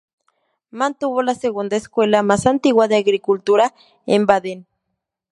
[0.71, 3.75] Mantuvo la segunda escuela más antigua de agricultura
[4.07, 4.65] en Baden.